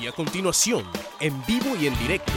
[0.00, 0.84] Y a continuación,
[1.20, 2.32] en vivo y en directo,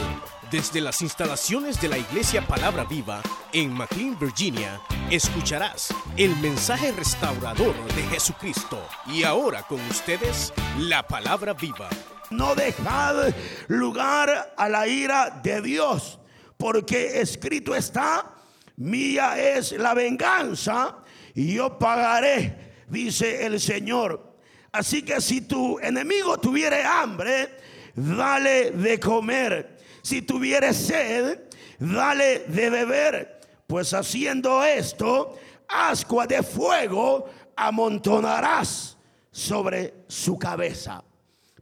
[0.50, 3.20] desde las instalaciones de la Iglesia Palabra Viva
[3.52, 4.80] en McLean, Virginia,
[5.10, 8.82] escucharás el mensaje restaurador de Jesucristo.
[9.06, 11.90] Y ahora con ustedes, la Palabra Viva.
[12.30, 13.34] No dejad
[13.68, 16.18] lugar a la ira de Dios,
[16.56, 18.36] porque escrito está,
[18.76, 20.98] mía es la venganza
[21.34, 24.29] y yo pagaré, dice el Señor.
[24.72, 27.56] Así que si tu enemigo tuviere hambre,
[27.94, 29.78] dale de comer.
[30.02, 31.40] Si tuviere sed,
[31.78, 33.40] dale de beber.
[33.66, 35.36] Pues haciendo esto,
[35.68, 38.96] ascua de fuego amontonarás
[39.30, 41.04] sobre su cabeza.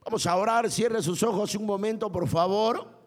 [0.05, 2.98] Vamos a orar, cierre sus ojos un momento, por favor.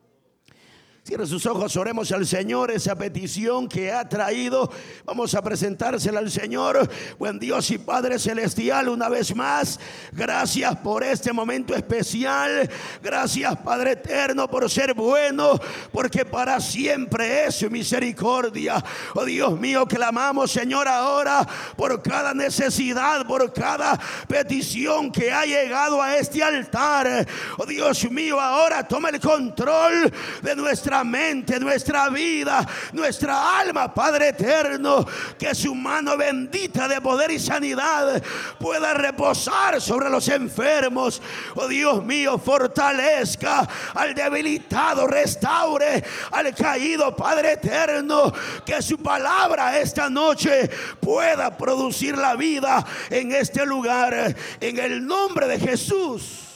[1.04, 4.72] Cierre sus ojos, oremos al Señor esa petición que ha traído.
[5.04, 6.88] Vamos a presentársela al Señor.
[7.18, 9.80] Buen Dios y Padre Celestial, una vez más,
[10.12, 12.70] gracias por este momento especial.
[13.02, 15.60] Gracias Padre Eterno por ser bueno,
[15.92, 18.76] porque para siempre es su misericordia.
[19.16, 26.00] Oh Dios mío, clamamos Señor ahora por cada necesidad, por cada petición que ha llegado
[26.00, 27.28] a este altar.
[27.58, 34.30] Oh Dios mío, ahora toma el control de nuestra mente, nuestra vida, nuestra alma, Padre
[34.30, 35.06] eterno,
[35.40, 38.22] que su mano bendita de poder y sanidad
[38.60, 41.22] pueda reposar sobre los enfermos.
[41.56, 48.34] Oh Dios mío, fortalezca al debilitado, restaure al caído, Padre eterno,
[48.66, 55.48] que su palabra esta noche pueda producir la vida en este lugar, en el nombre
[55.48, 56.48] de Jesús.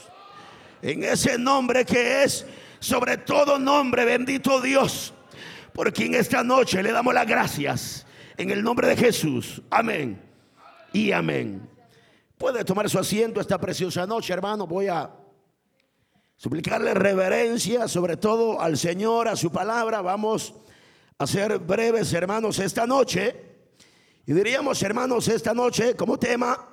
[0.81, 2.45] En ese nombre que es
[2.79, 5.13] sobre todo nombre, bendito Dios,
[5.73, 8.05] por quien esta noche le damos las gracias
[8.37, 9.61] en el nombre de Jesús.
[9.69, 10.21] Amén
[10.93, 11.69] y amén.
[12.37, 14.67] Puede tomar su asiento esta preciosa noche, hermano.
[14.67, 15.09] Voy a
[16.37, 20.01] suplicarle reverencia, sobre todo al Señor, a su palabra.
[20.01, 20.53] Vamos
[21.17, 23.35] a ser breves, hermanos, esta noche.
[24.25, 26.69] Y diríamos, hermanos, esta noche como tema,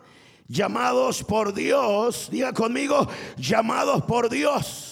[0.49, 2.29] llamados por Dios.
[2.31, 4.92] Diga conmigo, llamados por Dios.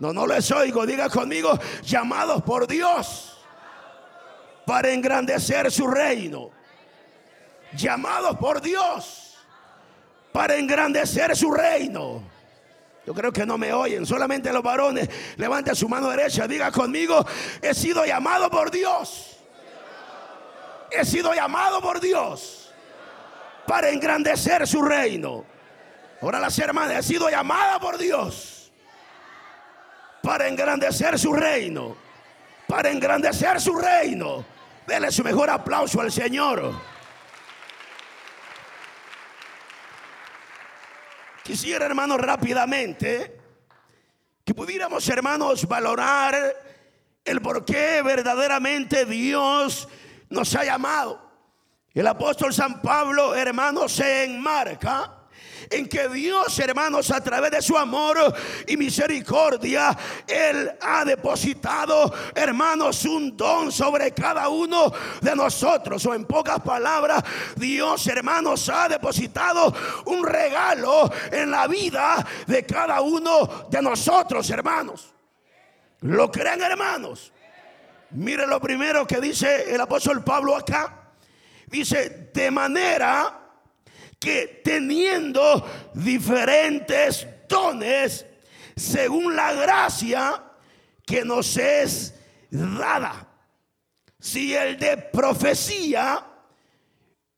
[0.00, 0.84] No, no les oigo.
[0.86, 3.38] Diga conmigo, llamados por Dios
[4.66, 6.50] para engrandecer su reino.
[7.74, 9.36] Llamados por Dios
[10.32, 12.22] para engrandecer su reino.
[13.06, 15.08] Yo creo que no me oyen, solamente los varones.
[15.36, 17.24] Levante su mano derecha, diga conmigo,
[17.60, 19.38] he sido llamado por Dios.
[20.90, 22.72] He sido llamado por Dios
[23.66, 25.44] para engrandecer su reino.
[26.22, 28.59] Ahora las hermanas, he sido llamada por Dios
[30.22, 31.96] para engrandecer su reino.
[32.66, 34.44] Para engrandecer su reino.
[34.86, 36.72] Dele su mejor aplauso al Señor.
[41.42, 43.38] Quisiera, hermanos, rápidamente
[44.44, 46.34] que pudiéramos, hermanos, valorar
[47.24, 49.88] el por qué verdaderamente Dios
[50.28, 51.30] nos ha llamado.
[51.92, 55.19] El apóstol San Pablo, hermanos, se enmarca
[55.70, 58.18] en que Dios, hermanos, a través de su amor
[58.66, 66.04] y misericordia, Él ha depositado, hermanos, un don sobre cada uno de nosotros.
[66.06, 67.22] O en pocas palabras,
[67.54, 69.72] Dios, hermanos, ha depositado
[70.06, 75.14] un regalo en la vida de cada uno de nosotros, hermanos.
[76.00, 77.32] ¿Lo creen, hermanos?
[78.10, 81.12] Mire lo primero que dice el apóstol Pablo acá.
[81.66, 83.39] Dice, de manera
[84.20, 88.26] que teniendo diferentes dones
[88.76, 90.44] según la gracia
[91.04, 92.14] que nos es
[92.50, 93.26] dada.
[94.20, 96.24] Si el de profecía,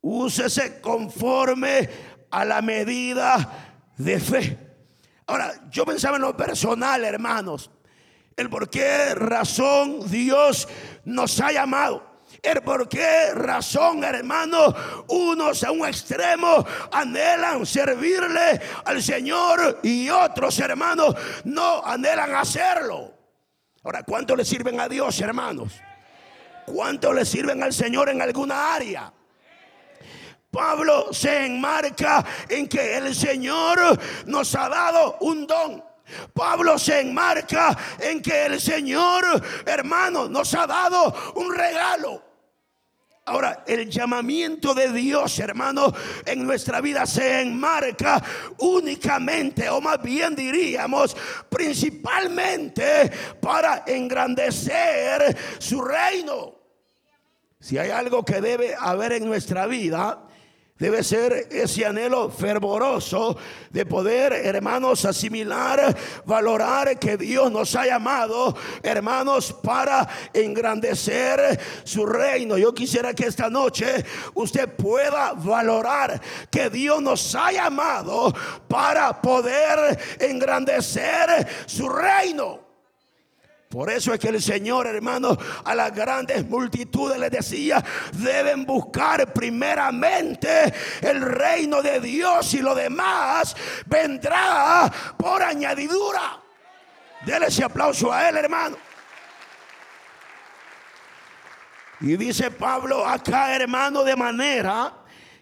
[0.00, 1.88] úsese conforme
[2.30, 4.58] a la medida de fe.
[5.26, 7.70] Ahora, yo pensaba en lo personal, hermanos,
[8.36, 10.68] el por qué razón Dios
[11.04, 12.11] nos ha llamado.
[12.64, 14.74] Por qué razón, hermano,
[15.08, 21.14] unos a un extremo anhelan servirle al Señor y otros, hermanos,
[21.44, 23.12] no anhelan hacerlo.
[23.84, 25.74] Ahora, ¿cuánto le sirven a Dios, hermanos?
[26.66, 29.12] ¿Cuánto le sirven al Señor en alguna área?
[30.50, 35.84] Pablo se enmarca en que el Señor nos ha dado un don.
[36.34, 39.24] Pablo se enmarca en que el Señor,
[39.64, 42.31] hermano, nos ha dado un regalo.
[43.24, 45.92] Ahora, el llamamiento de Dios, hermano,
[46.26, 48.20] en nuestra vida se enmarca
[48.58, 51.16] únicamente, o más bien diríamos,
[51.48, 56.54] principalmente para engrandecer su reino.
[57.60, 60.26] Si hay algo que debe haber en nuestra vida,
[60.78, 63.36] Debe ser ese anhelo fervoroso
[63.70, 72.58] de poder, hermanos, asimilar, valorar que Dios nos ha llamado, hermanos, para engrandecer su reino.
[72.58, 74.04] Yo quisiera que esta noche
[74.34, 76.20] usted pueda valorar
[76.50, 78.34] que Dios nos ha llamado
[78.66, 82.71] para poder engrandecer su reino.
[83.72, 85.34] Por eso es que el Señor, hermano,
[85.64, 87.82] a las grandes multitudes le decía,
[88.12, 96.38] deben buscar primeramente el reino de Dios y lo demás vendrá por añadidura.
[97.24, 98.76] Dele ese aplauso a él, hermano.
[102.02, 104.92] Y dice Pablo acá, hermano, de manera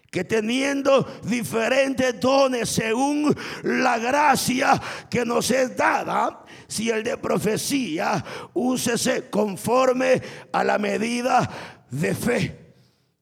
[0.09, 4.81] que teniendo diferentes dones según la gracia
[5.11, 6.40] que nos es dada,
[6.71, 8.25] si el de profecía,
[8.55, 10.23] úsese conforme
[10.53, 11.51] a la medida
[11.91, 12.61] de fe.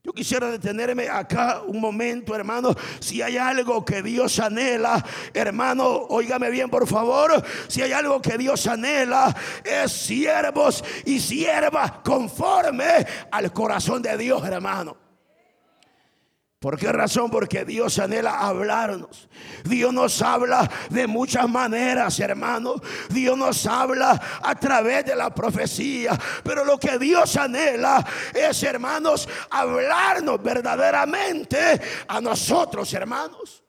[0.04, 2.74] Yo quisiera detenerme acá un momento, hermano.
[3.00, 5.04] Si hay algo que Dios anhela,
[5.34, 7.42] hermano, óigame bien, por favor.
[7.68, 9.34] Si hay algo que Dios anhela,
[9.64, 15.07] es siervos y siervas conforme al corazón de Dios, hermano.
[16.58, 17.30] ¿Por qué razón?
[17.30, 19.28] Porque Dios anhela hablarnos.
[19.62, 22.74] Dios nos habla de muchas maneras, hermano.
[23.10, 26.18] Dios nos habla a través de la profecía.
[26.42, 33.62] Pero lo que Dios anhela es, hermanos, hablarnos verdaderamente a nosotros, hermanos.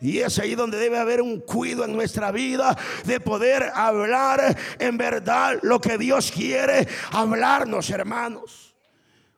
[0.00, 4.96] Y es ahí donde debe haber un cuido en nuestra vida de poder hablar en
[4.96, 8.67] verdad lo que Dios quiere hablarnos, hermanos.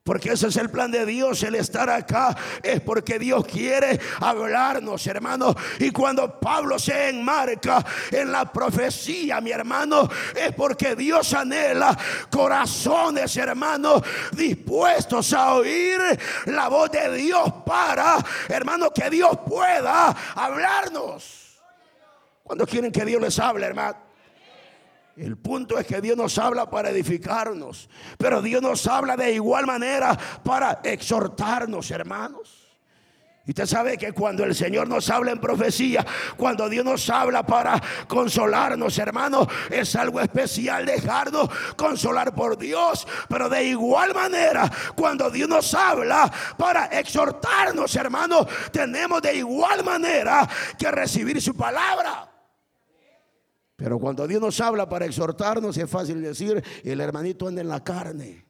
[0.02, 5.06] Porque ese es el plan de Dios, el estar acá es porque Dios quiere hablarnos,
[5.06, 5.54] hermano.
[5.78, 11.96] Y cuando Pablo se enmarca en la profecía, mi hermano, es porque Dios anhela
[12.30, 14.02] corazones, hermano,
[14.32, 16.00] dispuestos a oír
[16.46, 18.16] la voz de Dios para,
[18.48, 21.60] hermano, que Dios pueda hablarnos.
[22.42, 24.09] Cuando quieren que Dios les hable, hermano.
[25.20, 29.66] El punto es que Dios nos habla para edificarnos, pero Dios nos habla de igual
[29.66, 32.70] manera para exhortarnos, hermanos.
[33.44, 36.06] Y usted sabe que cuando el Señor nos habla en profecía,
[36.38, 37.78] cuando Dios nos habla para
[38.08, 43.06] consolarnos, hermanos, es algo especial dejarnos consolar por Dios.
[43.28, 50.48] Pero de igual manera, cuando Dios nos habla para exhortarnos, hermanos, tenemos de igual manera
[50.78, 52.29] que recibir su palabra.
[53.80, 57.82] Pero cuando Dios nos habla para exhortarnos, es fácil decir, el hermanito anda en la
[57.82, 58.46] carne.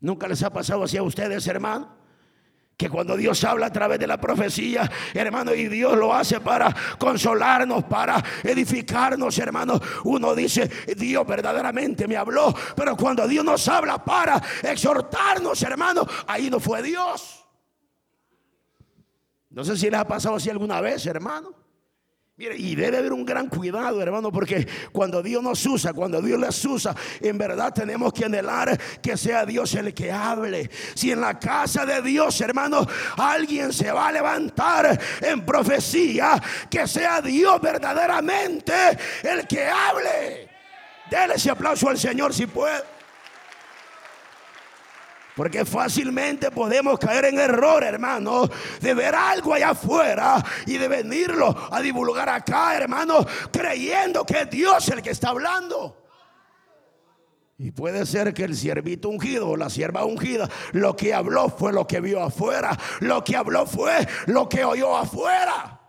[0.00, 1.96] ¿Nunca les ha pasado así a ustedes, hermano?
[2.76, 6.76] Que cuando Dios habla a través de la profecía, hermano, y Dios lo hace para
[6.98, 14.04] consolarnos, para edificarnos, hermano, uno dice, Dios verdaderamente me habló, pero cuando Dios nos habla
[14.04, 17.46] para exhortarnos, hermano, ahí no fue Dios.
[19.48, 21.69] No sé si les ha pasado así alguna vez, hermano
[22.40, 26.64] y debe haber un gran cuidado, hermano, porque cuando Dios nos usa, cuando Dios les
[26.64, 30.70] usa, en verdad tenemos que anhelar que sea Dios el que hable.
[30.94, 32.86] Si en la casa de Dios, hermano,
[33.18, 38.72] alguien se va a levantar en profecía, que sea Dios verdaderamente
[39.22, 40.48] el que hable.
[41.10, 42.99] Dele ese aplauso al Señor si puede.
[45.36, 48.48] Porque fácilmente podemos caer en error, hermano,
[48.80, 54.50] de ver algo allá afuera y de venirlo a divulgar acá, hermano, creyendo que es
[54.50, 55.96] Dios el que está hablando.
[57.58, 61.72] Y puede ser que el siervito ungido o la sierva ungida, lo que habló fue
[61.72, 65.79] lo que vio afuera, lo que habló fue lo que oyó afuera.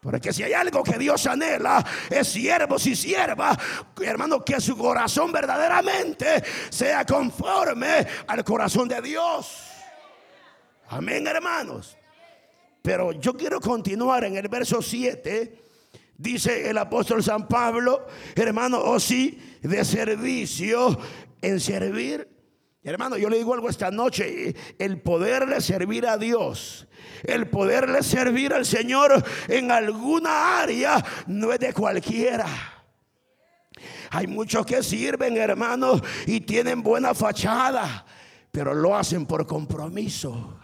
[0.00, 3.58] Porque si hay algo que Dios anhela, es siervos y siervas,
[4.02, 9.58] hermano, que su corazón verdaderamente sea conforme al corazón de Dios.
[10.88, 11.98] Amén, hermanos.
[12.80, 15.64] Pero yo quiero continuar en el verso 7.
[16.16, 20.98] Dice el apóstol San Pablo, hermano, o oh sí, de servicio
[21.42, 22.39] en servir.
[22.82, 26.86] Hermano, yo le digo algo esta noche, el poderle servir a Dios
[27.24, 32.46] el poderle servir al Señor en alguna área no es de cualquiera.
[34.10, 38.04] Hay muchos que sirven, hermanos, y tienen buena fachada,
[38.50, 40.58] pero lo hacen por compromiso.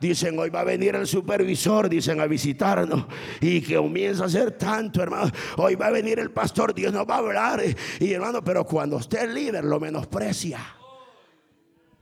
[0.00, 3.06] Dicen, hoy va a venir el supervisor, dicen, a visitarnos.
[3.40, 5.32] Y que comienza a ser tanto, hermano.
[5.56, 7.60] Hoy va a venir el pastor, Dios nos va a hablar.
[7.98, 10.77] Y hermano, pero cuando usted es líder, lo menosprecia.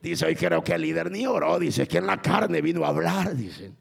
[0.00, 1.58] Dice, hoy creo que el líder ni oró.
[1.58, 3.76] Dice que en la carne vino a hablar, dicen.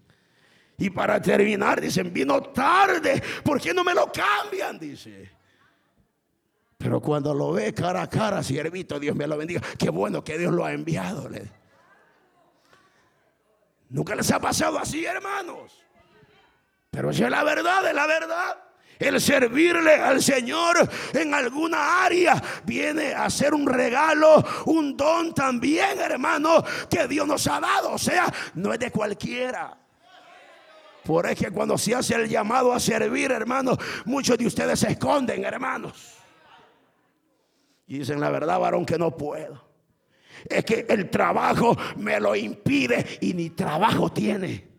[0.78, 3.22] Y para terminar, dicen, vino tarde.
[3.44, 4.78] ¿Por qué no me lo cambian?
[4.78, 5.32] Dice.
[6.78, 9.62] Pero cuando lo ve cara a cara, siervito, Dios me lo bendiga.
[9.78, 11.30] Qué bueno que Dios lo ha enviado.
[13.90, 15.82] Nunca les ha pasado así, hermanos.
[16.92, 18.65] Pero si es la verdad, es la verdad.
[18.98, 26.00] El servirle al Señor en alguna área viene a ser un regalo, un don también,
[26.00, 27.92] hermano, que Dios nos ha dado.
[27.92, 29.78] O sea, no es de cualquiera.
[31.04, 34.92] Por eso que cuando se hace el llamado a servir, hermano, muchos de ustedes se
[34.92, 36.16] esconden, hermanos.
[37.88, 39.64] Y dicen la verdad, varón, que no puedo.
[40.50, 44.75] Es que el trabajo me lo impide y ni trabajo tiene.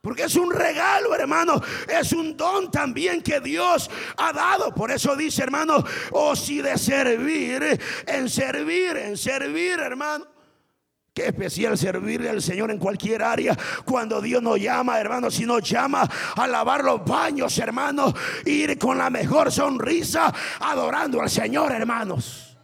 [0.00, 1.60] Porque es un regalo, hermano.
[1.88, 4.74] Es un don también que Dios ha dado.
[4.74, 5.76] Por eso dice, hermano,
[6.12, 10.26] o oh, si de servir, en servir, en servir, hermano.
[11.12, 13.56] Qué especial servirle al Señor en cualquier área.
[13.84, 18.14] Cuando Dios nos llama, hermano, si nos llama a lavar los baños, hermano,
[18.46, 22.56] ir con la mejor sonrisa adorando al Señor, hermanos.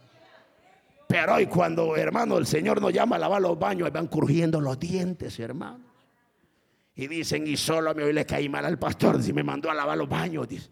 [1.07, 4.79] Pero hoy cuando, hermano, el Señor nos llama a lavar los baños, van crujiendo los
[4.79, 5.86] dientes, hermano.
[6.97, 9.69] Y dicen, y solo a mí hoy le caí mal al pastor si me mandó
[9.69, 10.47] a lavar los baños.
[10.47, 10.67] Dice.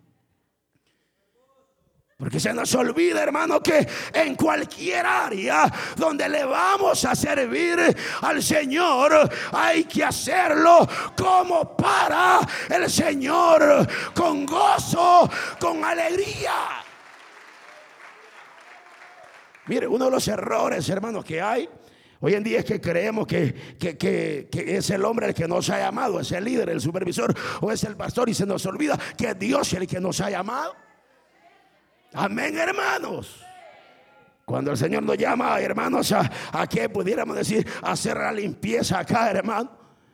[2.17, 7.77] Porque se nos olvida, hermano, que en cualquier área donde le vamos a servir
[8.21, 12.39] al Señor, hay que hacerlo como para
[12.69, 15.29] el Señor, con gozo,
[15.59, 16.83] con alegría.
[19.67, 21.69] Mire, uno de los errores, hermanos, que hay
[22.21, 23.75] Hoy en día es que creemos que,
[24.51, 27.83] es el hombre el que nos ha llamado, es el líder, el supervisor o es
[27.83, 30.73] el pastor y se nos olvida que es Dios el que nos ha llamado.
[32.13, 33.41] Amén, hermanos.
[34.45, 39.31] Cuando el Señor nos llama, hermanos, a, a que pudiéramos decir, hacer la limpieza acá,
[39.31, 39.71] hermano.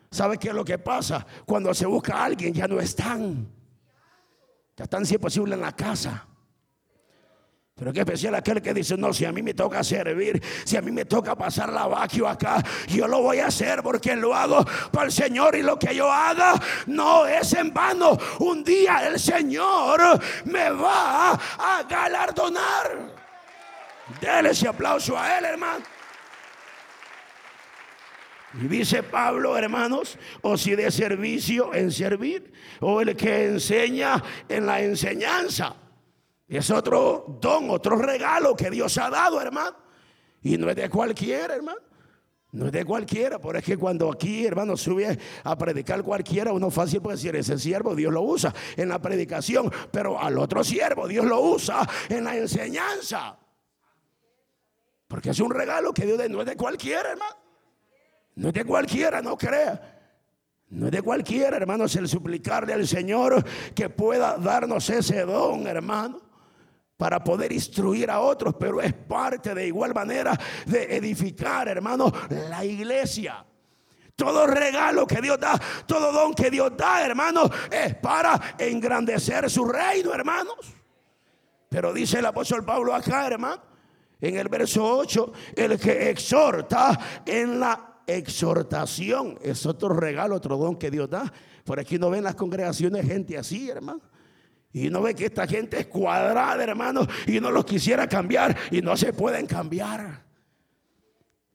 [0.09, 1.25] ¿Sabe qué es lo que pasa?
[1.45, 3.47] Cuando se busca a alguien, ya no están.
[4.75, 6.27] Ya están, si es posible, en la casa.
[7.75, 10.81] Pero qué especial aquel que dice, no, si a mí me toca servir, si a
[10.81, 14.63] mí me toca pasar la vaquio acá, yo lo voy a hacer porque lo hago
[14.91, 16.53] para el Señor y lo que yo haga
[16.87, 18.17] no es en vano.
[18.39, 23.15] Un día el Señor me va a galardonar.
[24.19, 25.83] Dele ese aplauso a él, hermano.
[28.61, 32.51] Y dice Pablo, hermanos, o si de servicio en servir,
[32.81, 35.80] o el que enseña en la enseñanza.
[36.51, 39.77] Es otro don, otro regalo que Dios ha dado, hermano.
[40.41, 41.79] Y no es de cualquiera, hermano.
[42.51, 46.69] No es de cualquiera, por es que cuando aquí, hermano, sube a predicar cualquiera, uno
[46.69, 51.07] fácil puede decir, ese siervo Dios lo usa en la predicación, pero al otro siervo
[51.07, 53.39] Dios lo usa en la enseñanza.
[55.07, 57.37] Porque es un regalo que Dios da, no es de cualquiera, hermano.
[58.35, 60.01] No es de cualquiera, no crea.
[60.67, 63.41] No es de cualquiera, hermano, es el suplicarle al Señor
[63.73, 66.30] que pueda darnos ese don, hermano
[67.01, 72.13] para poder instruir a otros, pero es parte de igual manera de edificar, hermano,
[72.47, 73.43] la iglesia.
[74.15, 79.65] Todo regalo que Dios da, todo don que Dios da, hermano, es para engrandecer su
[79.65, 80.57] reino, hermanos.
[81.69, 83.63] Pero dice el apóstol Pablo acá, hermano,
[84.19, 90.75] en el verso 8, el que exhorta en la exhortación es otro regalo, otro don
[90.75, 91.33] que Dios da.
[91.63, 94.10] Por aquí no ven las congregaciones gente así, hermano.
[94.73, 98.81] Y no ve que esta gente es cuadrada, hermano, y no los quisiera cambiar y
[98.81, 100.23] no se pueden cambiar.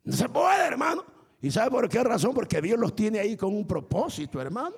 [0.05, 1.05] No se puede, hermano.
[1.41, 2.35] ¿Y sabe por qué razón?
[2.35, 4.77] Porque Dios los tiene ahí con un propósito, hermano.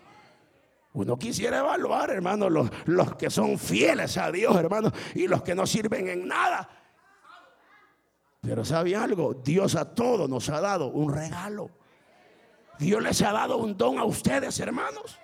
[0.93, 5.55] Uno quisiera evaluar, hermano, los, los que son fieles a Dios, hermano, y los que
[5.55, 6.69] no sirven en nada.
[8.41, 9.35] Pero ¿sabe algo?
[9.35, 11.71] Dios a todos nos ha dado un regalo.
[12.79, 15.19] Dios les ha dado un don a ustedes, hermanos.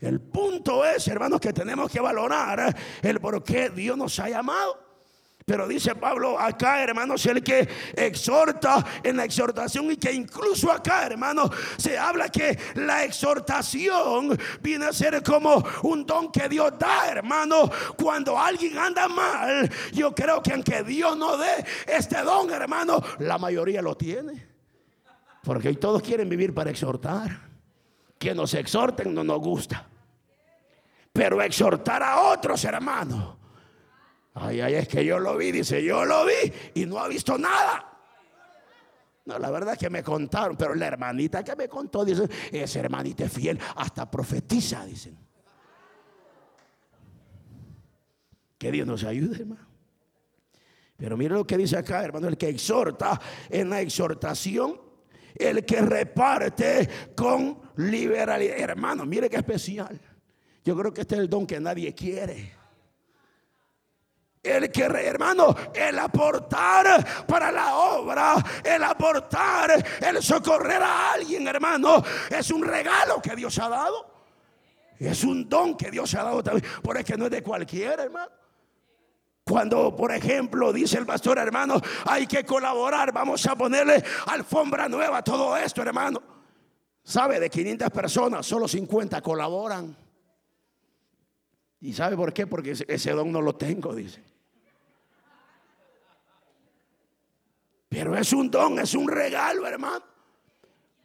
[0.00, 4.88] El punto es, hermanos, que tenemos que valorar el por qué Dios nos ha llamado.
[5.48, 11.06] Pero dice Pablo acá, hermanos, el que exhorta en la exhortación y que incluso acá,
[11.06, 17.08] hermanos, se habla que la exhortación viene a ser como un don que Dios da,
[17.08, 17.70] hermano.
[17.96, 23.38] Cuando alguien anda mal, yo creo que aunque Dios no dé este don, hermano, la
[23.38, 24.46] mayoría lo tiene.
[25.42, 27.47] Porque hoy todos quieren vivir para exhortar
[28.18, 29.86] que nos exhorten no nos gusta.
[31.12, 33.36] Pero exhortar a otros hermanos.
[34.34, 37.36] Ay, ay, es que yo lo vi, dice, yo lo vi y no ha visto
[37.38, 37.84] nada.
[39.24, 42.80] No, la verdad es que me contaron, pero la hermanita que me contó, dice, esa
[42.80, 45.18] hermanita fiel, hasta profetiza, dicen.
[48.56, 49.66] Que Dios nos ayude, hermano.
[50.96, 53.20] Pero mire lo que dice acá, hermano, el que exhorta
[53.50, 54.87] en la exhortación
[55.38, 58.58] el que reparte con liberalidad.
[58.58, 60.00] Hermano, mire qué especial.
[60.64, 62.58] Yo creo que este es el don que nadie quiere.
[64.42, 72.02] El que, hermano, el aportar para la obra, el aportar, el socorrer a alguien, hermano,
[72.30, 74.18] es un regalo que Dios ha dado.
[74.98, 76.66] Es un don que Dios ha dado también.
[76.82, 78.30] Por es que no es de cualquiera, hermano.
[79.48, 85.18] Cuando, por ejemplo, dice el pastor, hermano, hay que colaborar, vamos a ponerle alfombra nueva
[85.18, 86.22] a todo esto, hermano.
[87.02, 87.40] ¿Sabe?
[87.40, 89.96] De 500 personas, solo 50 colaboran.
[91.80, 92.46] ¿Y sabe por qué?
[92.46, 94.22] Porque ese don no lo tengo, dice.
[97.88, 100.04] Pero es un don, es un regalo, hermano.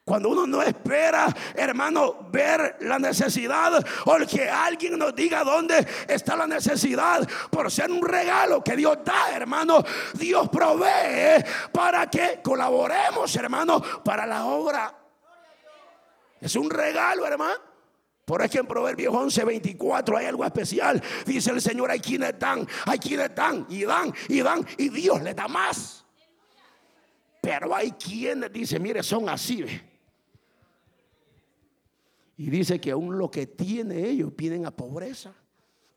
[0.05, 6.35] Cuando uno no espera, hermano, ver la necesidad o que alguien nos diga dónde está
[6.35, 9.81] la necesidad, por ser un regalo que Dios da, hermano,
[10.15, 11.41] Dios provee
[11.71, 14.93] para que colaboremos, hermano, para la obra.
[16.41, 17.55] Es un regalo, hermano.
[18.25, 21.01] Por eso en Proverbios 11, 24 hay algo especial.
[21.25, 25.21] Dice el Señor, hay quienes dan, hay quienes dan y dan y dan y Dios
[25.21, 26.05] les da más.
[27.41, 29.65] Pero hay quienes dicen, mire, son así.
[32.37, 35.33] Y dice que aún lo que tiene ellos piden a pobreza.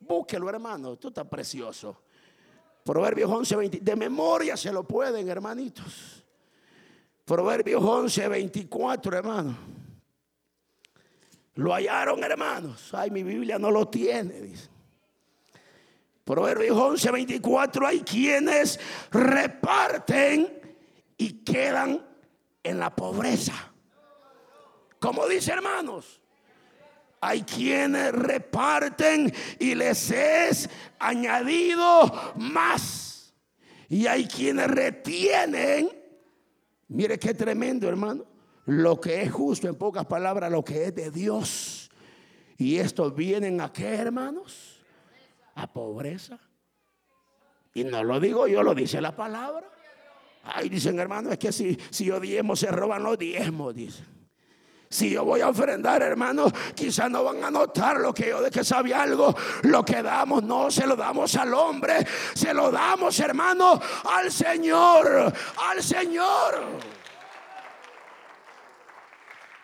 [0.00, 2.02] Búsquelo, hermano, esto está precioso.
[2.85, 6.25] Proverbios 11, 20, de memoria se lo pueden, hermanitos.
[7.25, 9.57] Proverbios 11, 24, hermano.
[11.57, 12.93] Lo hallaron, hermanos.
[12.93, 14.69] Ay, mi Biblia no lo tiene, dice.
[16.23, 18.78] Proverbios 11, 24, hay quienes
[19.11, 20.61] reparten
[21.16, 22.05] y quedan
[22.62, 23.73] en la pobreza.
[24.99, 26.21] Como dice, hermanos,
[27.26, 30.68] hay quienes reparten y les es
[30.99, 33.35] añadido más.
[33.88, 35.88] Y hay quienes retienen.
[36.88, 41.11] Mire qué tremendo, hermano lo que es justo, en pocas palabras, lo que es de
[41.11, 41.90] Dios.
[42.59, 44.85] Y estos vienen a qué, hermanos?
[45.54, 46.38] A pobreza.
[47.75, 49.71] Y no lo digo yo, lo dice la palabra.
[50.42, 52.11] Ay, dicen hermanos, es que si, si
[52.54, 54.15] se roban los diezmos, dicen.
[54.88, 58.50] Si yo voy a ofrendar, hermanos, quizás no van a notar lo que yo de
[58.50, 59.35] que sabe algo.
[59.62, 65.33] Lo que damos no se lo damos al hombre, se lo damos, hermano, al Señor,
[65.70, 66.96] al Señor.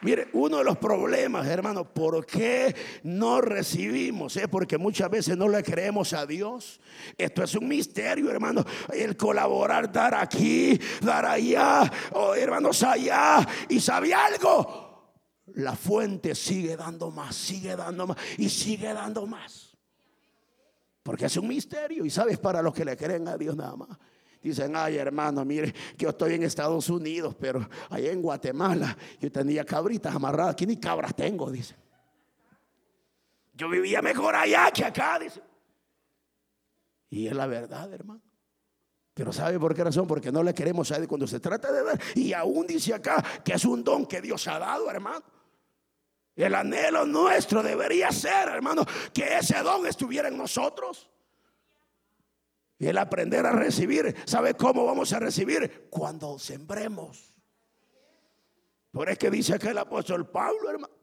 [0.03, 4.37] Mire, uno de los problemas, hermano, ¿por qué no recibimos?
[4.37, 6.81] Es porque muchas veces no le creemos a Dios.
[7.17, 8.65] Esto es un misterio, hermano.
[8.93, 13.47] El colaborar, dar aquí, dar allá, o hermanos allá.
[13.69, 14.92] Y sabe algo,
[15.47, 19.77] la fuente sigue dando más, sigue dando más y sigue dando más.
[21.03, 23.99] Porque es un misterio y sabes para los que le creen a Dios nada más.
[24.43, 29.65] Dicen, ay hermano, mire, yo estoy en Estados Unidos, pero allá en Guatemala yo tenía
[29.65, 30.53] cabritas amarradas.
[30.53, 31.77] Aquí ni cabras tengo, dice.
[33.55, 35.41] Yo vivía mejor allá que acá, dice.
[37.11, 38.32] Y es la verdad, hermano.
[39.15, 40.07] Pero ¿sabe por qué razón?
[40.07, 42.01] Porque no le queremos a Él cuando se trata de ver.
[42.15, 45.23] Y aún dice acá que es un don que Dios ha dado, hermano.
[46.35, 51.11] El anhelo nuestro debería ser, hermano, que ese don estuviera en nosotros.
[52.79, 55.89] Y el aprender a recibir, ¿sabe cómo vamos a recibir?
[55.91, 57.35] Cuando sembremos.
[58.91, 61.02] Por eso que dice que el apóstol Pablo, hermano.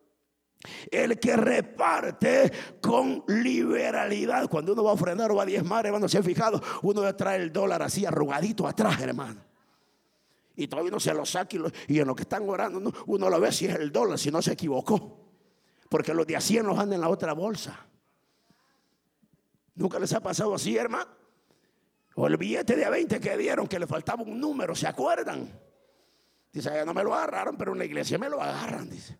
[0.91, 4.49] El que reparte con liberalidad.
[4.49, 7.41] Cuando uno va a ofrendar o va a diezmar, hermano, se ha fijado, uno trae
[7.41, 9.41] el dólar así arrugadito atrás, hermano.
[10.55, 11.55] Y todavía uno se lo saca
[11.87, 14.41] y, en lo que están orando, uno lo ve si es el dólar, si no
[14.41, 15.17] se equivocó.
[15.87, 17.87] Porque los de a 100 los andan en la otra bolsa.
[19.75, 21.09] ¿Nunca les ha pasado así, hermano?
[22.15, 25.49] O el billete de a 20 que dieron que le faltaba un número, ¿se acuerdan?
[26.51, 29.17] Dice, no me lo agarraron, pero en la iglesia me lo agarran, dice.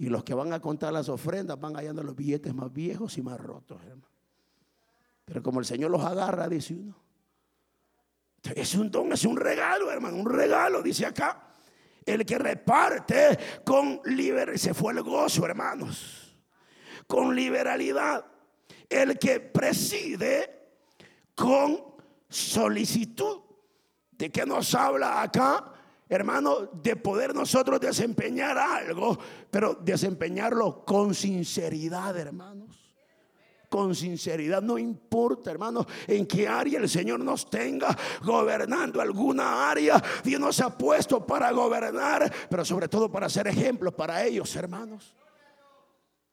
[0.00, 3.22] Y los que van a contar las ofrendas van hallando los billetes más viejos y
[3.22, 4.08] más rotos, hermano.
[5.26, 6.96] Pero como el Señor los agarra, dice uno.
[8.54, 11.52] Es un don, es un regalo, hermano, un regalo, dice acá.
[12.06, 16.34] El que reparte con liberalidad, se fue el gozo, hermanos.
[17.06, 18.24] Con liberalidad.
[18.88, 20.78] El que preside
[21.34, 21.78] con
[22.26, 23.42] solicitud.
[24.12, 25.74] ¿De qué nos habla acá?
[26.10, 29.16] Hermano, de poder nosotros desempeñar algo,
[29.50, 32.80] pero desempeñarlo con sinceridad, hermanos
[33.70, 34.60] con sinceridad.
[34.60, 40.02] No importa, hermano, en qué área el Señor nos tenga gobernando alguna área.
[40.22, 45.14] Dios nos ha puesto para gobernar, pero sobre todo para ser ejemplos para ellos, hermanos.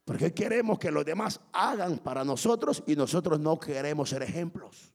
[0.03, 4.91] Porque queremos que los demás hagan para nosotros y nosotros no queremos ser ejemplos.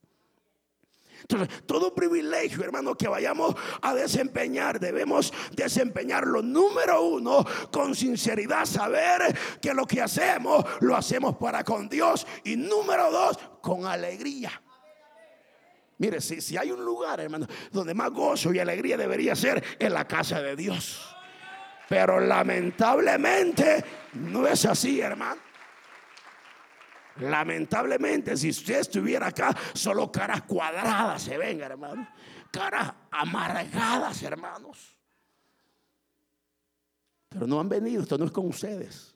[1.23, 6.41] Entonces, todo privilegio, hermano, que vayamos a desempeñar, debemos desempeñarlo.
[6.41, 12.27] Número uno, con sinceridad, saber que lo que hacemos, lo hacemos para con Dios.
[12.43, 14.61] Y número dos, con alegría.
[15.97, 19.93] Mire, si, si hay un lugar, hermano, donde más gozo y alegría debería ser en
[19.93, 21.15] la casa de Dios.
[21.87, 23.83] Pero lamentablemente
[24.13, 25.41] no es así, hermano.
[27.17, 32.07] Lamentablemente, si usted estuviera acá, solo caras cuadradas se ven, hermano.
[32.51, 34.97] Caras amargadas, hermanos.
[37.29, 39.15] Pero no han venido, esto no es con ustedes.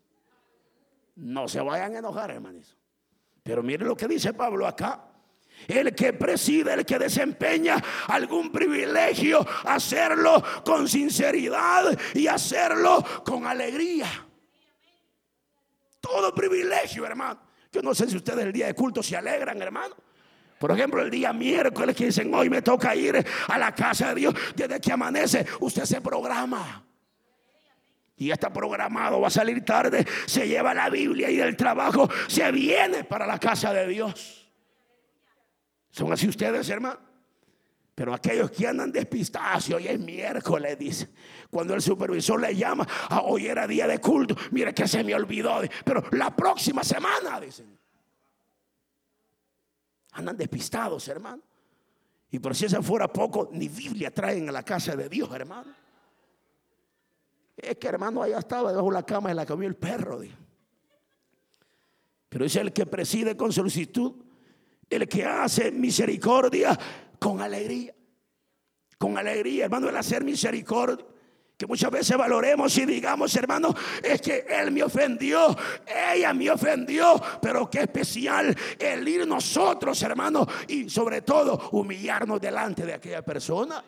[1.15, 2.77] No se vayan a enojar, hermanos.
[3.41, 5.03] Pero mire lo que dice Pablo acá.
[5.67, 14.07] El que preside, el que desempeña algún privilegio, hacerlo con sinceridad y hacerlo con alegría.
[15.99, 17.46] Todo privilegio, hermano.
[17.77, 19.95] Yo no sé si ustedes el día de culto se alegran, hermano.
[20.57, 24.21] Por ejemplo, el día miércoles que dicen, hoy me toca ir a la casa de
[24.21, 24.33] Dios.
[24.55, 26.83] Desde que amanece, usted se programa.
[28.15, 32.51] Y está programado, va a salir tarde, se lleva la Biblia y del trabajo se
[32.51, 34.51] viene para la casa de Dios.
[35.91, 36.99] ¿Son así ustedes, hermano?
[37.93, 41.09] Pero aquellos que andan despistados, hoy es miércoles, dice.
[41.49, 45.15] Cuando el supervisor le llama, ah, hoy era día de culto, mire que se me
[45.15, 45.61] olvidó.
[45.85, 47.77] Pero la próxima semana, dicen.
[50.13, 51.41] Andan despistados, hermano.
[52.31, 55.73] Y por si eso fuera poco, ni Biblia traen a la casa de Dios, hermano.
[57.55, 60.21] Es que, hermano, allá estaba debajo de la cama y la comió el perro.
[62.29, 64.13] Pero es el que preside con solicitud,
[64.89, 66.77] el que hace misericordia
[67.19, 67.95] con alegría.
[68.97, 71.05] Con alegría, hermano, el hacer misericordia.
[71.57, 75.57] Que muchas veces valoremos y digamos, hermano, es que él me ofendió,
[76.13, 82.85] ella me ofendió, pero qué especial el ir nosotros, hermano, y sobre todo humillarnos delante
[82.85, 83.83] de aquella persona.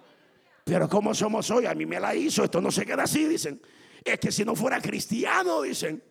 [0.63, 3.61] Pero como somos hoy, a mí me la hizo, esto no se queda así, dicen.
[4.03, 6.01] Es que si no fuera cristiano, dicen,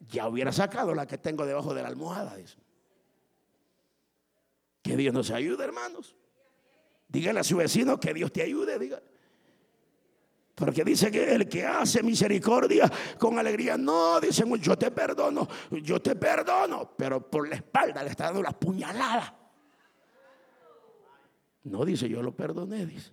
[0.00, 2.62] ya hubiera sacado la que tengo debajo de la almohada, dicen.
[4.82, 6.14] Que Dios nos ayude, hermanos.
[7.08, 9.13] Dígale a su vecino que Dios te ayude, dígale.
[10.54, 16.00] Porque dice que el que hace misericordia con alegría, no, dicen, yo te perdono, yo
[16.00, 19.36] te perdono, pero por la espalda le está dando la puñalada.
[21.64, 23.12] No dice, yo lo perdoné, dice.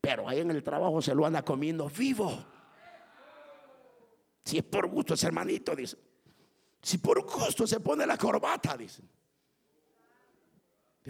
[0.00, 2.44] Pero ahí en el trabajo se lo anda comiendo vivo.
[4.44, 5.96] Si es por gusto ese hermanito, dice.
[6.82, 9.02] Si por gusto se pone la corbata, dice.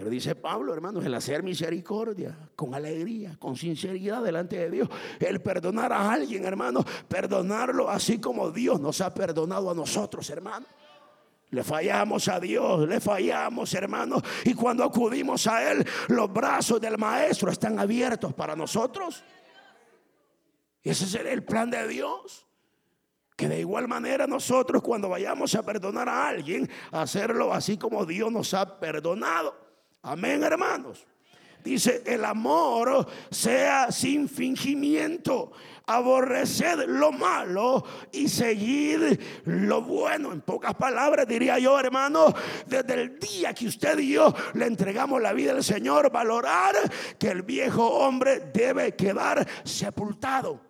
[0.09, 5.93] Dice Pablo, hermanos, el hacer misericordia con alegría, con sinceridad delante de Dios, el perdonar
[5.93, 10.65] a alguien, hermano, perdonarlo así como Dios nos ha perdonado a nosotros, hermano.
[11.51, 14.21] Le fallamos a Dios, le fallamos, hermano.
[14.45, 19.21] Y cuando acudimos a Él, los brazos del Maestro están abiertos para nosotros.
[20.81, 22.47] Ese es el plan de Dios.
[23.35, 28.31] Que de igual manera nosotros cuando vayamos a perdonar a alguien, hacerlo así como Dios
[28.31, 29.60] nos ha perdonado.
[30.03, 31.05] Amén, hermanos.
[31.63, 35.51] Dice, el amor sea sin fingimiento.
[35.85, 40.31] Aborreced lo malo y seguir lo bueno.
[40.31, 42.33] En pocas palabras diría yo, hermano,
[42.65, 46.75] desde el día que usted y yo le entregamos la vida al Señor, valorar
[47.19, 50.61] que el viejo hombre debe quedar sepultado.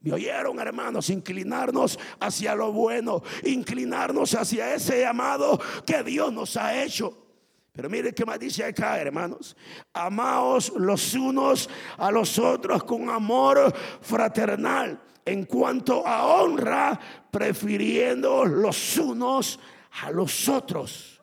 [0.00, 1.10] ¿Me oyeron, hermanos?
[1.10, 7.29] Inclinarnos hacia lo bueno, inclinarnos hacia ese llamado que Dios nos ha hecho.
[7.72, 9.56] Pero mire qué más dice acá, hermanos.
[9.92, 15.00] Amaos los unos a los otros con amor fraternal.
[15.24, 16.98] En cuanto a honra,
[17.30, 19.60] prefiriendo los unos
[20.02, 21.20] a los otros.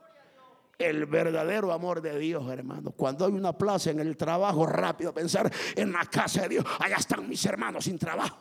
[0.77, 2.93] El verdadero amor de Dios, hermanos.
[2.95, 6.65] Cuando hay una plaza en el trabajo, rápido pensar en la casa de Dios.
[6.79, 8.38] Allá están mis hermanos sin trabajo.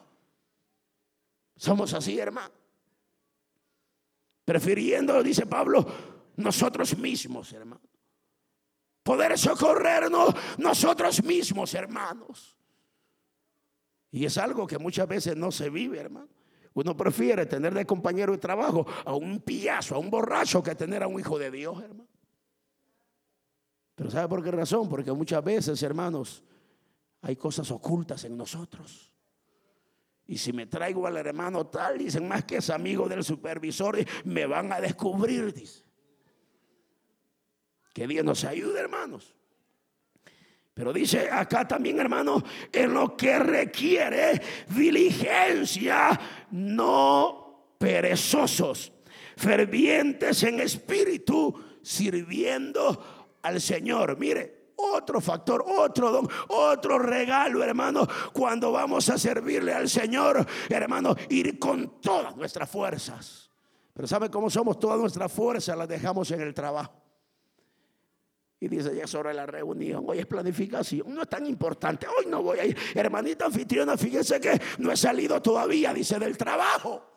[1.57, 2.55] Somos así, hermano.
[4.45, 5.85] Prefiriendo, dice Pablo,
[6.37, 7.96] nosotros mismos, hermano
[9.07, 12.57] poder socorrernos nosotros mismos, hermanos.
[14.11, 16.29] Y es algo que muchas veces no se vive, hermano.
[16.75, 21.05] Uno prefiere tener de compañero de trabajo a un pillazo, a un borracho, que tener
[21.05, 22.09] a un hijo de Dios, hermano.
[23.95, 24.89] Pero ¿sabe por qué razón?
[24.89, 26.43] Porque muchas veces, hermanos,
[27.23, 29.13] hay cosas ocultas en nosotros.
[30.27, 34.47] Y si me traigo al hermano tal, dicen más que es amigo del supervisor, me
[34.47, 35.86] van a descubrir, dice.
[37.97, 39.35] Que Dios nos ayude, hermanos.
[40.75, 48.93] Pero dice acá también, hermano, en lo que requiere diligencia, no perezosos,
[49.39, 54.19] fervientes en espíritu, sirviendo al Señor.
[54.19, 61.17] Mire, otro factor, otro don, otro regalo, hermano, cuando vamos a servirle al Señor, hermano,
[61.31, 63.51] ir con todas nuestras fuerzas.
[63.95, 64.79] Pero ¿sabe cómo somos?
[64.79, 67.06] Todas nuestras fuerzas las dejamos en el trabajo.
[68.59, 72.43] Y dice, ya sobre la reunión, hoy es planificación, no es tan importante, hoy no
[72.43, 72.77] voy a ir.
[72.95, 77.17] Hermanita anfitriona, fíjese que no he salido todavía, dice, del trabajo.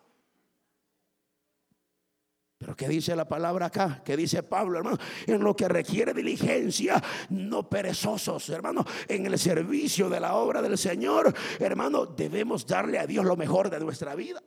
[2.58, 4.02] Pero ¿qué dice la palabra acá?
[4.04, 4.97] ¿Qué dice Pablo, hermano?
[5.25, 8.84] En lo que requiere diligencia, no perezosos, hermano.
[9.08, 13.69] En el servicio de la obra del Señor, hermano, debemos darle a Dios lo mejor
[13.69, 14.43] de nuestra vida.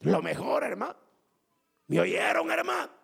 [0.00, 0.94] Lo mejor, hermano.
[1.88, 2.95] ¿Me oyeron, hermano?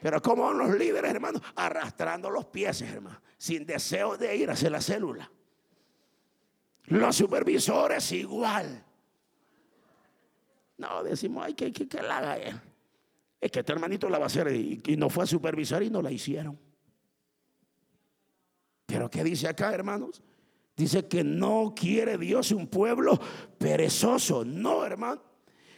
[0.00, 4.70] Pero como van los líderes, hermano, arrastrando los pies, hermano, sin deseo de ir hacia
[4.70, 5.30] la célula.
[6.84, 8.84] Los supervisores igual.
[10.78, 12.62] No, decimos, ay, que, que, que la haga.
[13.40, 15.90] Es que este hermanito la va a hacer y, y no fue a supervisar y
[15.90, 16.58] no la hicieron.
[18.86, 20.22] Pero ¿qué dice acá, hermanos?
[20.76, 23.18] Dice que no quiere Dios un pueblo
[23.58, 24.44] perezoso.
[24.44, 25.20] No, hermano.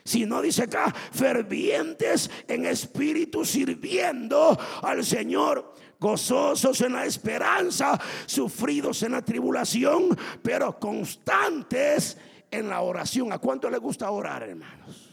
[0.05, 9.03] Si no dice acá, fervientes en espíritu sirviendo al Señor, gozosos en la esperanza, sufridos
[9.03, 12.17] en la tribulación, pero constantes
[12.51, 13.33] en la oración.
[13.33, 15.11] ¿A cuánto le gusta orar, hermanos?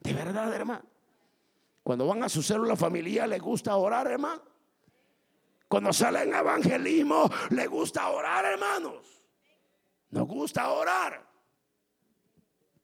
[0.00, 0.84] De verdad, hermano.
[1.82, 4.42] Cuando van a su célula familiar, ¿le gusta orar, hermano?
[5.68, 9.26] Cuando salen evangelismo, ¿le gusta orar, hermanos?
[10.10, 11.31] Nos gusta orar.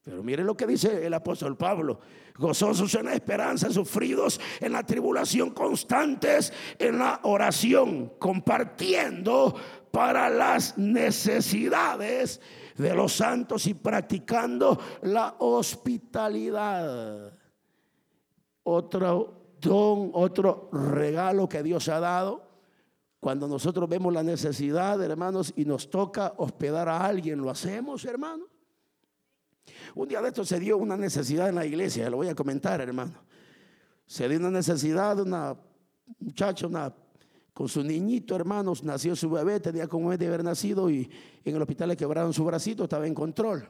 [0.08, 2.00] Pero mire lo que dice el apóstol Pablo.
[2.34, 9.54] Gozosos en la esperanza, sufridos en la tribulación, constantes en la oración, compartiendo
[9.90, 12.40] para las necesidades
[12.76, 17.30] de los santos y practicando la hospitalidad.
[18.62, 22.48] Otro don, otro regalo que Dios ha dado.
[23.20, 28.48] Cuando nosotros vemos la necesidad, hermanos, y nos toca hospedar a alguien, ¿lo hacemos, hermanos?
[29.94, 32.80] Un día de esto se dio una necesidad en la iglesia, lo voy a comentar,
[32.80, 33.14] hermano.
[34.06, 35.56] Se dio una necesidad una
[36.18, 36.94] muchacha, una,
[37.52, 41.10] con su niñito, hermanos, nació su bebé, tenía como de haber nacido y
[41.44, 43.68] en el hospital le quebraron su bracito, estaba en control.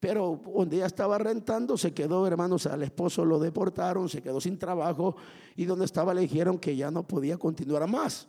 [0.00, 4.58] Pero donde ella estaba rentando, se quedó, hermanos, al esposo lo deportaron, se quedó sin
[4.58, 5.16] trabajo
[5.56, 8.28] y donde estaba le dijeron que ya no podía continuar más.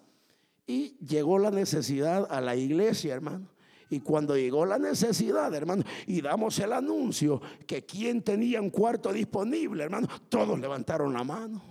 [0.65, 3.47] Y llegó la necesidad a la iglesia, hermano.
[3.89, 9.13] Y cuando llegó la necesidad, hermano, y damos el anuncio que quien tenía un cuarto
[9.13, 11.61] disponible, hermano, todos levantaron la mano.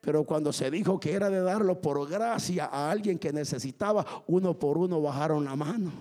[0.00, 4.58] Pero cuando se dijo que era de darlo por gracia a alguien que necesitaba, uno
[4.58, 5.92] por uno bajaron la mano.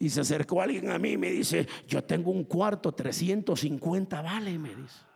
[0.00, 4.58] Y se acercó alguien a mí y me dice, yo tengo un cuarto, 350 vale,
[4.58, 5.09] me dice.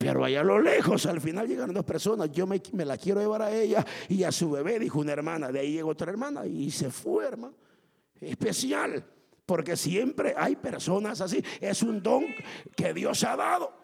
[0.00, 2.32] Pero allá a lo lejos, al final llegaron dos personas.
[2.32, 5.52] Yo me, la quiero llevar a ella y a su bebé, dijo una hermana.
[5.52, 7.52] De ahí llegó otra hermana y se fue, hermano.
[8.18, 9.04] Especial,
[9.44, 11.44] porque siempre hay personas así.
[11.60, 12.24] Es un don
[12.74, 13.74] que Dios ha dado.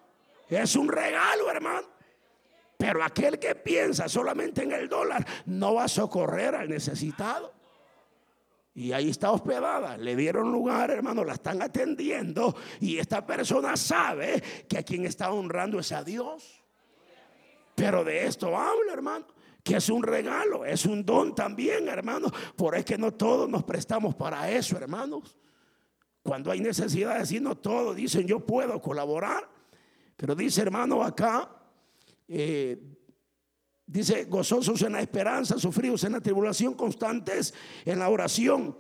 [0.48, 1.87] Es un regalo, hermano.
[2.79, 7.52] Pero aquel que piensa solamente en el dólar no va a socorrer al necesitado.
[8.77, 9.97] Y ahí está hospedada.
[9.97, 12.55] Le dieron lugar, hermano, la están atendiendo.
[12.79, 16.62] Y esta persona sabe que a quien está honrando es a Dios.
[17.75, 19.27] Pero de esto habla, hermano.
[19.65, 22.31] Que es un regalo, es un don también, hermano.
[22.55, 25.39] Por es que no todos nos prestamos para eso, hermanos.
[26.23, 29.49] Cuando hay necesidad de no todos dicen yo puedo colaborar.
[30.17, 31.51] Pero dice, hermano, acá,
[32.29, 32.79] eh,
[33.87, 38.77] Dice, gozosos en la esperanza, sufridos en la tribulación, constantes en la oración,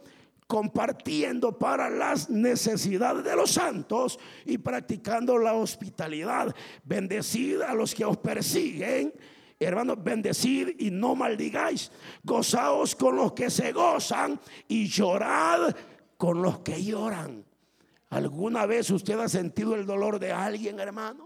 [0.48, 6.54] compartiendo para las necesidades de los santos y practicando la hospitalidad.
[6.84, 9.14] Bendecid a los que os persiguen.
[9.58, 11.90] Hermanos, bendecid y no maldigáis.
[12.24, 15.74] Gozaos con los que se gozan y llorad
[16.16, 17.44] con los que lloran.
[18.10, 21.25] ¿Alguna vez usted ha sentido el dolor de alguien, hermano?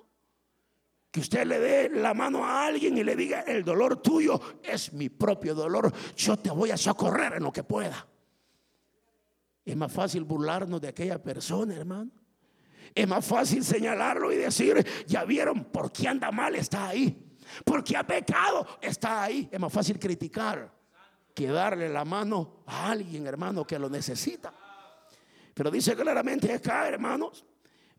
[1.10, 4.92] Que usted le dé la mano a alguien y le diga, el dolor tuyo es
[4.92, 5.92] mi propio dolor.
[6.16, 8.06] Yo te voy a socorrer en lo que pueda.
[9.64, 12.10] Es más fácil burlarnos de aquella persona, hermano.
[12.94, 17.36] Es más fácil señalarlo y decir, ya vieron, por qué anda mal, está ahí.
[17.64, 19.48] Porque ha pecado, está ahí.
[19.50, 20.72] Es más fácil criticar
[21.34, 24.52] que darle la mano a alguien, hermano, que lo necesita.
[25.54, 27.44] Pero dice claramente acá, hermanos,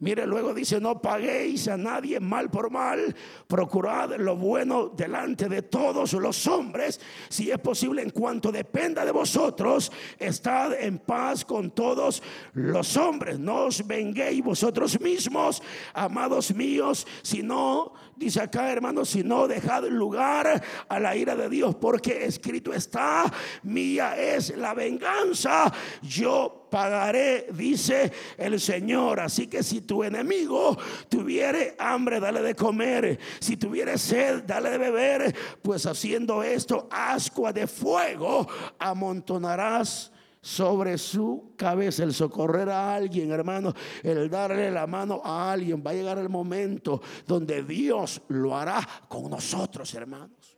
[0.01, 5.61] Mire, luego dice, no paguéis a nadie mal por mal, procurad lo bueno delante de
[5.61, 11.69] todos los hombres, si es posible en cuanto dependa de vosotros, estad en paz con
[11.69, 15.61] todos los hombres, no os venguéis vosotros mismos,
[15.93, 21.75] amados míos, sino, dice acá hermanos, si no dejad lugar a la ira de Dios,
[21.75, 29.19] porque escrito está, mía es la venganza, yo pagaré, dice el Señor.
[29.19, 30.75] Así que si tu enemigo
[31.09, 33.19] tuviere hambre, dale de comer.
[33.39, 35.35] Si tuviere sed, dale de beber.
[35.61, 38.47] Pues haciendo esto, ascua de fuego
[38.79, 40.11] amontonarás
[40.43, 45.83] sobre su cabeza, el socorrer a alguien, hermano, el darle la mano a alguien.
[45.85, 50.57] Va a llegar el momento donde Dios lo hará con nosotros, hermanos.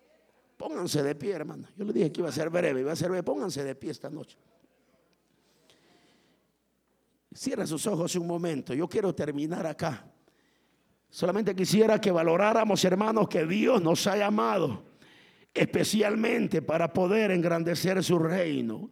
[0.56, 1.68] Pónganse de pie, hermano.
[1.76, 3.24] Yo le dije que iba a ser breve, iba a ser breve.
[3.24, 4.38] Pónganse de pie esta noche.
[7.34, 8.74] Cierra sus ojos un momento.
[8.74, 10.06] Yo quiero terminar acá.
[11.10, 14.94] Solamente quisiera que valoráramos, hermanos, que Dios nos ha llamado
[15.54, 18.90] especialmente para poder engrandecer su reino.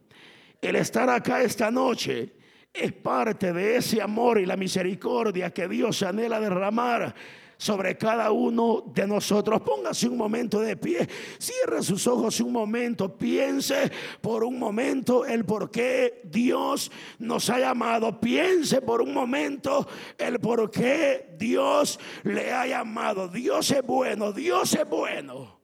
[0.61, 2.35] El estar acá esta noche
[2.71, 7.15] es parte de ese amor y la misericordia que Dios anhela derramar
[7.61, 9.61] sobre cada uno de nosotros.
[9.61, 15.45] Póngase un momento de pie, cierre sus ojos un momento, piense por un momento el
[15.45, 22.51] por qué Dios nos ha llamado, piense por un momento el por qué Dios le
[22.51, 23.27] ha llamado.
[23.27, 25.59] Dios es bueno, Dios es bueno.